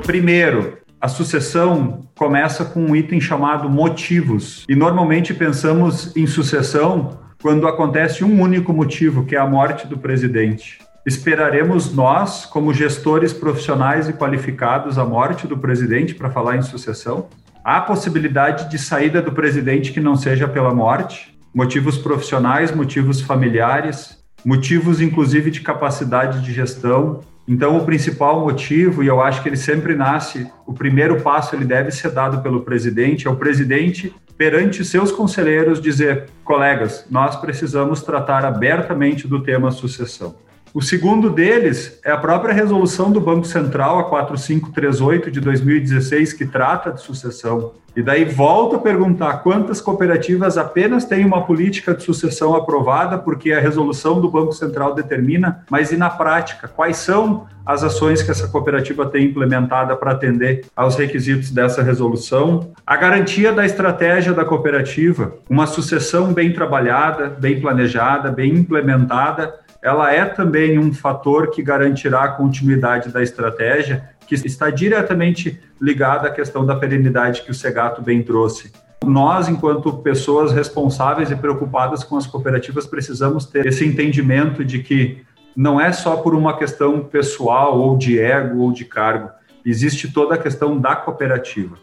[0.05, 4.65] Primeiro, a sucessão começa com um item chamado motivos.
[4.69, 9.99] E normalmente pensamos em sucessão quando acontece um único motivo, que é a morte do
[9.99, 10.79] presidente.
[11.05, 17.27] Esperaremos nós, como gestores profissionais e qualificados, a morte do presidente para falar em sucessão?
[17.65, 24.19] Há possibilidade de saída do presidente que não seja pela morte, motivos profissionais, motivos familiares,
[24.45, 27.21] motivos inclusive de capacidade de gestão.
[27.47, 31.65] Então, o principal motivo, e eu acho que ele sempre nasce, o primeiro passo ele
[31.65, 38.03] deve ser dado pelo presidente, é o presidente perante seus conselheiros dizer, colegas, nós precisamos
[38.03, 40.35] tratar abertamente do tema sucessão.
[40.75, 46.47] O segundo deles é a própria resolução do Banco Central, a 4538 de 2016, que
[46.47, 47.73] trata de sucessão.
[47.95, 53.53] E daí volta a perguntar quantas cooperativas apenas têm uma política de sucessão aprovada, porque
[53.53, 56.69] a resolução do Banco Central determina, mas e na prática?
[56.69, 62.73] Quais são as ações que essa cooperativa tem implementada para atender aos requisitos dessa resolução?
[62.87, 70.13] A garantia da estratégia da cooperativa, uma sucessão bem trabalhada, bem planejada, bem implementada, ela
[70.13, 76.31] é também um fator que garantirá a continuidade da estratégia, que está diretamente ligada à
[76.31, 78.73] questão da perenidade que o Segato bem trouxe.
[79.05, 85.25] Nós, enquanto pessoas responsáveis e preocupadas com as cooperativas, precisamos ter esse entendimento de que
[85.57, 89.31] não é só por uma questão pessoal ou de ego ou de cargo,
[89.67, 91.77] existe toda a questão da cooperativa.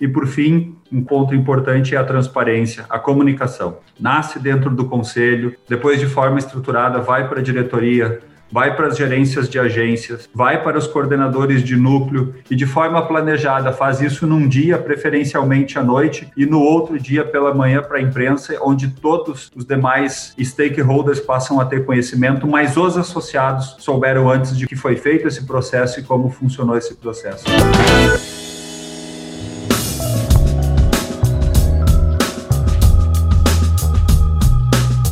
[0.00, 3.78] E, por fim, um ponto importante é a transparência, a comunicação.
[3.98, 8.96] Nasce dentro do conselho, depois, de forma estruturada, vai para a diretoria, vai para as
[8.96, 14.26] gerências de agências, vai para os coordenadores de núcleo e, de forma planejada, faz isso
[14.26, 18.88] num dia, preferencialmente à noite, e no outro dia pela manhã para a imprensa, onde
[18.88, 24.76] todos os demais stakeholders passam a ter conhecimento, mas os associados souberam antes de que
[24.76, 27.44] foi feito esse processo e como funcionou esse processo.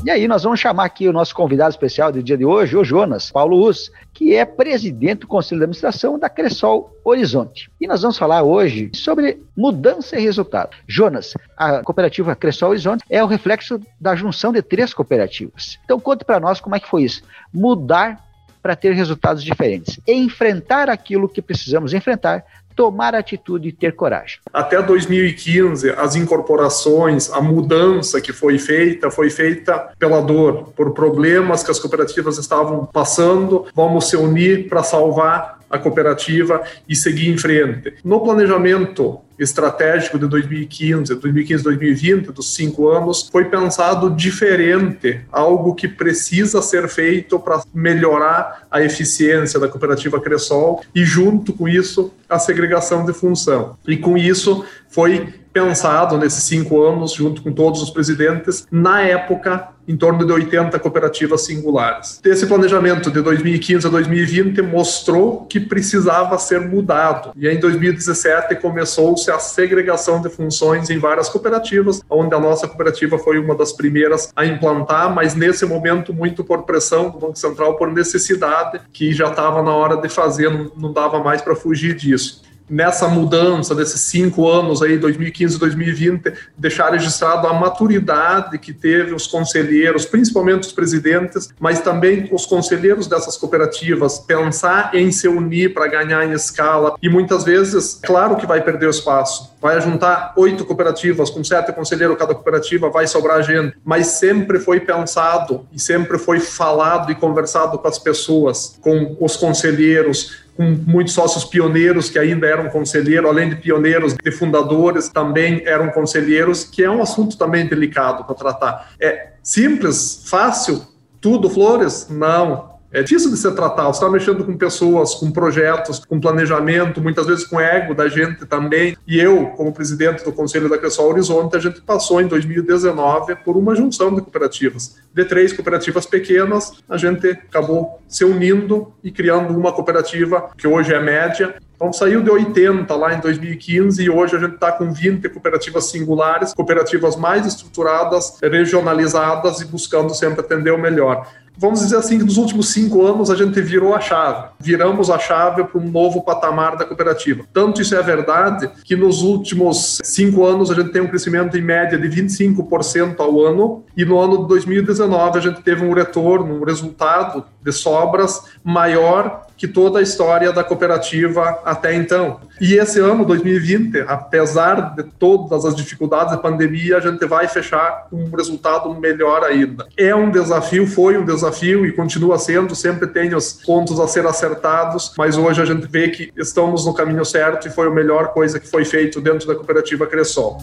[0.08, 2.82] E aí nós vamos chamar aqui o nosso convidado especial do dia de hoje, o
[2.82, 7.70] Jonas Paulo Us, que é presidente do Conselho de Administração da Cressol Horizonte.
[7.78, 10.74] E nós vamos falar hoje sobre mudança e resultado.
[10.86, 15.78] Jonas, a cooperativa Cressol Horizonte é o reflexo da junção de três cooperativas.
[15.84, 17.22] Então conte para nós como é que foi isso.
[17.52, 18.24] Mudar
[18.62, 20.00] para ter resultados diferentes.
[20.08, 22.46] Enfrentar aquilo que precisamos enfrentar
[22.78, 24.38] tomar atitude e ter coragem.
[24.52, 31.64] Até 2015, as incorporações, a mudança que foi feita, foi feita pela dor, por problemas
[31.64, 33.66] que as cooperativas estavam passando.
[33.74, 37.94] Vamos se unir para salvar a cooperativa e seguir em frente.
[38.04, 45.86] No planejamento estratégico de 2015, 2015, 2020, dos cinco anos, foi pensado diferente, algo que
[45.86, 52.38] precisa ser feito para melhorar a eficiência da cooperativa Cressol e junto com isso a
[52.38, 53.76] segregação de função.
[53.86, 59.68] E com isso foi pensado nesses cinco anos, junto com todos os presidentes, na época,
[59.88, 62.20] em torno de 80 cooperativas singulares.
[62.24, 67.32] Esse planejamento de 2015 a 2020 mostrou que precisava ser mudado.
[67.34, 73.18] E em 2017 começou-se a segregação de funções em várias cooperativas, onde a nossa cooperativa
[73.18, 77.76] foi uma das primeiras a implantar, mas nesse momento muito por pressão do Banco Central,
[77.76, 82.47] por necessidade, que já estava na hora de fazer, não dava mais para fugir disso.
[82.68, 89.26] Nessa mudança desses cinco anos aí, 2015 2020, deixar registrado a maturidade que teve os
[89.26, 95.86] conselheiros, principalmente os presidentes, mas também os conselheiros dessas cooperativas, pensar em se unir para
[95.86, 96.94] ganhar em escala.
[97.02, 101.72] E muitas vezes, claro que vai perder o espaço, vai juntar oito cooperativas com sete
[101.72, 107.14] conselheiros cada cooperativa, vai sobrar gente, mas sempre foi pensado e sempre foi falado e
[107.14, 113.30] conversado com as pessoas, com os conselheiros, com muitos sócios pioneiros que ainda eram conselheiros,
[113.30, 118.34] além de pioneiros, de fundadores, também eram conselheiros, que é um assunto também delicado para
[118.34, 118.90] tratar.
[119.00, 120.82] É simples, fácil,
[121.20, 122.08] tudo flores?
[122.10, 122.76] Não.
[122.90, 123.88] É difícil de ser tratado.
[123.88, 128.46] Você está mexendo com pessoas, com projetos, com planejamento, muitas vezes com ego da gente
[128.46, 128.96] também.
[129.06, 133.56] E eu, como presidente do Conselho da Cressol Horizonte, a gente passou em 2019 por
[133.58, 134.96] uma junção de cooperativas.
[135.12, 140.94] De três cooperativas pequenas, a gente acabou se unindo e criando uma cooperativa que hoje
[140.94, 141.56] é média.
[141.76, 145.90] Então saiu de 80 lá em 2015 e hoje a gente está com 20 cooperativas
[145.90, 151.24] singulares, cooperativas mais estruturadas, regionalizadas e buscando sempre atender o melhor
[151.58, 155.18] vamos dizer assim, que nos últimos cinco anos a gente virou a chave, viramos a
[155.18, 157.44] chave para um novo patamar da cooperativa.
[157.52, 161.62] Tanto isso é verdade que nos últimos cinco anos a gente tem um crescimento em
[161.62, 166.60] média de 25% ao ano e no ano de 2019 a gente teve um retorno,
[166.60, 172.40] um resultado de sobras maior que toda a história da cooperativa até então.
[172.60, 178.06] E esse ano, 2020, apesar de todas as dificuldades da pandemia, a gente vai fechar
[178.08, 179.86] com um resultado melhor ainda.
[179.96, 184.24] É um desafio, foi um desafio e continua sendo, sempre tem os pontos a ser
[184.26, 188.28] acertados, mas hoje a gente vê que estamos no caminho certo e foi a melhor
[188.28, 190.58] coisa que foi feito dentro da cooperativa Cressol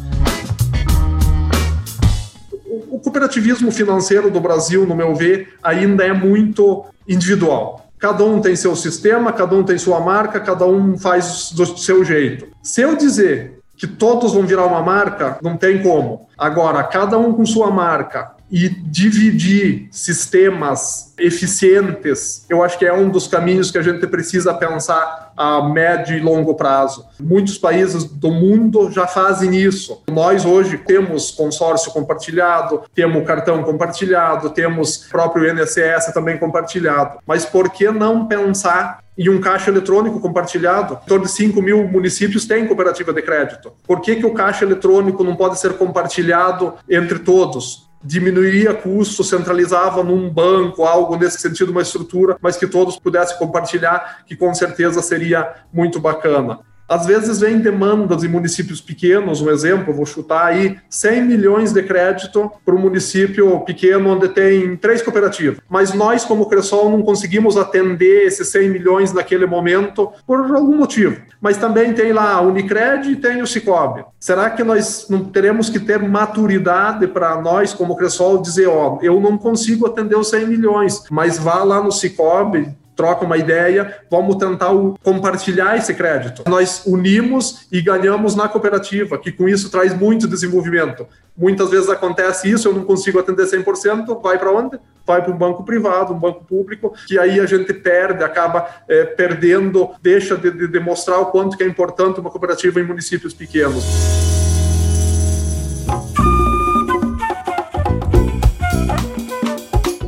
[3.15, 7.89] cooperativismo financeiro do Brasil, no meu ver, ainda é muito individual.
[7.97, 12.03] Cada um tem seu sistema, cada um tem sua marca, cada um faz do seu
[12.03, 12.47] jeito.
[12.61, 16.27] Se eu dizer que todos vão virar uma marca, não tem como.
[16.37, 23.09] Agora, cada um com sua marca, e dividir sistemas eficientes, eu acho que é um
[23.09, 27.05] dos caminhos que a gente precisa pensar a médio e longo prazo.
[27.19, 30.01] Muitos países do mundo já fazem isso.
[30.09, 37.19] Nós hoje temos consórcio compartilhado, temos cartão compartilhado, temos próprio INSS também compartilhado.
[37.25, 40.99] Mas por que não pensar em um caixa eletrônico compartilhado.
[41.03, 43.71] Em torno de 5 mil municípios têm cooperativa de crédito.
[43.87, 47.84] Por que, que o caixa eletrônico não pode ser compartilhado entre todos?
[48.05, 54.23] Diminuiria custo, centralizava num banco, algo nesse sentido, uma estrutura, mas que todos pudessem compartilhar,
[54.25, 56.59] que com certeza seria muito bacana.
[56.87, 61.81] Às vezes vem demandas em municípios pequenos, um exemplo, vou chutar aí 100 milhões de
[61.81, 65.57] crédito para um município pequeno onde tem três cooperativas.
[65.67, 71.19] Mas nós, como Cressol, não conseguimos atender esses 100 milhões naquele momento por algum motivo.
[71.41, 74.05] Mas também tem lá a Unicred e tem o Cicobi.
[74.19, 79.19] Será que nós não teremos que ter maturidade para nós, como Cressol, dizer, ó, eu
[79.19, 84.37] não consigo atender os 100 milhões, mas vá lá no Cicobi, troca uma ideia, vamos
[84.37, 84.69] tentar
[85.03, 86.43] compartilhar esse crédito.
[86.47, 91.07] Nós unimos e ganhamos na cooperativa, que com isso traz muito desenvolvimento.
[91.37, 94.79] Muitas vezes acontece isso, eu não consigo atender 100%, vai para onde?
[95.05, 99.03] Vai para um banco privado, um banco público, que aí a gente perde, acaba é,
[99.03, 103.83] perdendo, deixa de, de demonstrar o quanto que é importante uma cooperativa em municípios pequenos.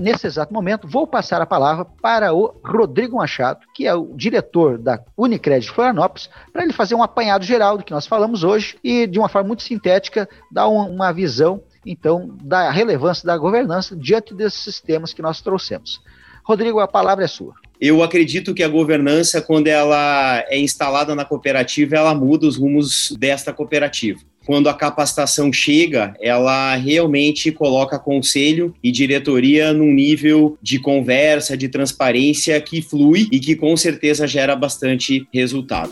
[0.07, 4.77] Nesse exato momento, vou passar a palavra para o Rodrigo Machado, que é o diretor
[4.77, 9.05] da Unicred Florianópolis, para ele fazer um apanhado geral do que nós falamos hoje e,
[9.05, 14.63] de uma forma muito sintética, dar uma visão, então, da relevância da governança diante desses
[14.63, 16.01] sistemas que nós trouxemos.
[16.45, 17.53] Rodrigo, a palavra é sua.
[17.79, 23.13] Eu acredito que a governança, quando ela é instalada na cooperativa, ela muda os rumos
[23.19, 30.79] desta cooperativa quando a capacitação chega, ela realmente coloca conselho e diretoria num nível de
[30.79, 35.91] conversa, de transparência que flui e que com certeza gera bastante resultado.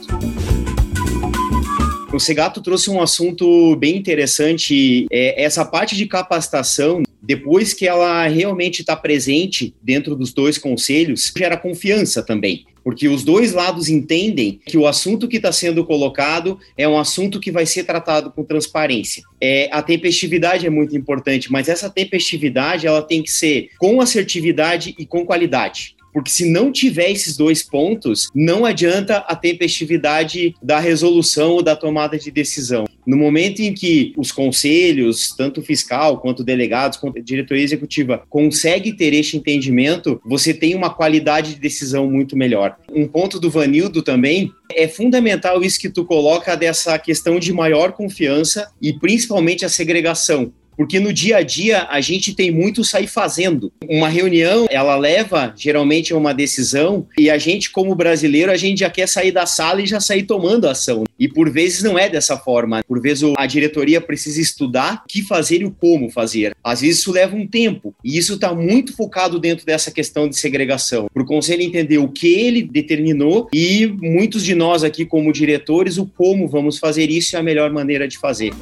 [2.14, 8.26] O Segato trouxe um assunto bem interessante, é, essa parte de capacitação depois que ela
[8.28, 14.60] realmente está presente dentro dos dois conselhos, gera confiança também porque os dois lados entendem
[14.64, 18.44] que o assunto que está sendo colocado é um assunto que vai ser tratado com
[18.44, 19.24] transparência.
[19.42, 24.94] É, a tempestividade é muito importante, mas essa tempestividade ela tem que ser com assertividade
[25.00, 25.96] e com qualidade.
[26.14, 31.76] Porque se não tiver esses dois pontos, não adianta a tempestividade da resolução ou da
[31.76, 32.86] tomada de decisão.
[33.06, 39.14] No momento em que os conselhos, tanto fiscal quanto delegados, quanto diretoria executiva, consegue ter
[39.14, 42.76] este entendimento, você tem uma qualidade de decisão muito melhor.
[42.92, 47.92] Um ponto do Vanildo também é fundamental isso que tu coloca dessa questão de maior
[47.92, 53.08] confiança e principalmente a segregação porque no dia a dia a gente tem muito sair
[53.08, 53.72] fazendo.
[53.88, 58.80] Uma reunião, ela leva geralmente a uma decisão e a gente como brasileiro, a gente
[58.80, 61.04] já quer sair da sala e já sair tomando ação.
[61.20, 62.84] E por vezes não é dessa forma.
[62.88, 66.56] Por vezes a diretoria precisa estudar o que fazer e o como fazer.
[66.64, 70.38] Às vezes isso leva um tempo e isso está muito focado dentro dessa questão de
[70.38, 71.08] segregação.
[71.14, 75.98] Para o conselho entender o que ele determinou e muitos de nós aqui como diretores
[75.98, 78.54] o como vamos fazer isso é a melhor maneira de fazer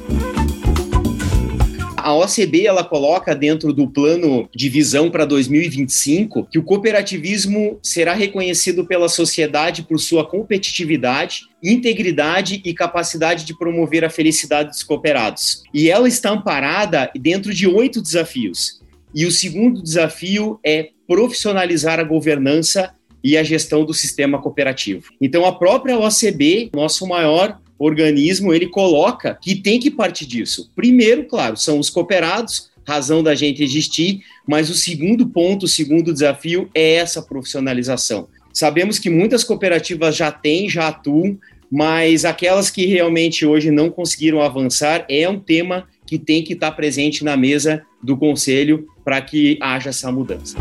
[2.14, 8.14] a OCB ela coloca dentro do plano de visão para 2025 que o cooperativismo será
[8.14, 15.62] reconhecido pela sociedade por sua competitividade, integridade e capacidade de promover a felicidade dos cooperados.
[15.74, 18.80] E ela está amparada dentro de oito desafios.
[19.12, 25.10] E o segundo desafio é profissionalizar a governança e a gestão do sistema cooperativo.
[25.20, 30.70] Então, a própria OCB, nosso maior organismo, ele coloca que tem que partir disso.
[30.74, 36.12] Primeiro, claro, são os cooperados, razão da gente existir, mas o segundo ponto, o segundo
[36.12, 38.28] desafio é essa profissionalização.
[38.52, 41.36] Sabemos que muitas cooperativas já têm, já atuam,
[41.70, 46.70] mas aquelas que realmente hoje não conseguiram avançar é um tema que tem que estar
[46.72, 50.56] presente na mesa do conselho para que haja essa mudança.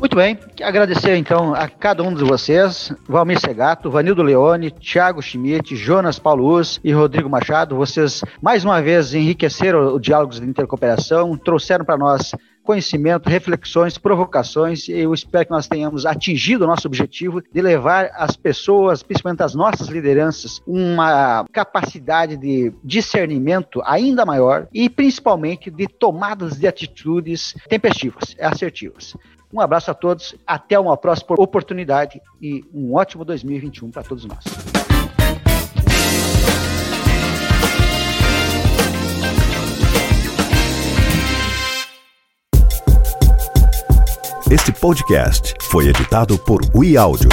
[0.00, 5.76] Muito bem, agradecer então a cada um de vocês, Valmir Segato, Vanildo Leone, Thiago Schmidt,
[5.76, 7.76] Jonas Paulus e Rodrigo Machado.
[7.76, 14.88] Vocês mais uma vez enriqueceram o Diálogos de Intercooperação, trouxeram para nós conhecimento, reflexões, provocações.
[14.88, 19.54] Eu espero que nós tenhamos atingido o nosso objetivo de levar as pessoas, principalmente as
[19.54, 28.34] nossas lideranças, uma capacidade de discernimento ainda maior e principalmente de tomadas de atitudes tempestivas,
[28.40, 29.14] assertivas.
[29.52, 34.44] Um abraço a todos, até uma próxima oportunidade e um ótimo 2021 para todos nós.
[44.50, 47.28] Este podcast foi editado por Ui Áudio.